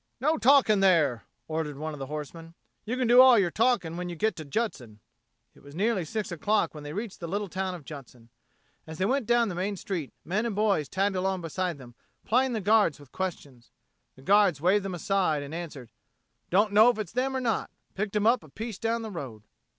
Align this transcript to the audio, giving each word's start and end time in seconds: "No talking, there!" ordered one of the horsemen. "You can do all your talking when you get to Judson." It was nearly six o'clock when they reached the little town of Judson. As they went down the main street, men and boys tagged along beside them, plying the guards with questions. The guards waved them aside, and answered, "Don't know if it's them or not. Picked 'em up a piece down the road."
"No 0.19 0.39
talking, 0.39 0.79
there!" 0.79 1.25
ordered 1.47 1.77
one 1.77 1.93
of 1.93 1.99
the 1.99 2.07
horsemen. 2.07 2.55
"You 2.85 2.97
can 2.97 3.07
do 3.07 3.21
all 3.21 3.37
your 3.37 3.51
talking 3.51 3.97
when 3.97 4.09
you 4.09 4.15
get 4.15 4.35
to 4.37 4.45
Judson." 4.45 4.99
It 5.53 5.61
was 5.61 5.75
nearly 5.75 6.05
six 6.05 6.31
o'clock 6.31 6.73
when 6.73 6.83
they 6.83 6.91
reached 6.91 7.19
the 7.19 7.27
little 7.27 7.47
town 7.47 7.75
of 7.75 7.85
Judson. 7.85 8.29
As 8.87 8.97
they 8.97 9.05
went 9.05 9.27
down 9.27 9.47
the 9.47 9.53
main 9.53 9.75
street, 9.75 10.11
men 10.25 10.47
and 10.47 10.55
boys 10.55 10.89
tagged 10.89 11.15
along 11.15 11.41
beside 11.41 11.77
them, 11.77 11.93
plying 12.25 12.53
the 12.53 12.61
guards 12.61 12.99
with 12.99 13.11
questions. 13.11 13.69
The 14.15 14.23
guards 14.23 14.59
waved 14.59 14.83
them 14.83 14.95
aside, 14.95 15.43
and 15.43 15.53
answered, 15.53 15.91
"Don't 16.49 16.73
know 16.73 16.89
if 16.89 16.97
it's 16.97 17.11
them 17.11 17.35
or 17.37 17.39
not. 17.39 17.69
Picked 17.93 18.15
'em 18.15 18.25
up 18.25 18.43
a 18.43 18.49
piece 18.49 18.79
down 18.79 19.03
the 19.03 19.11
road." 19.11 19.43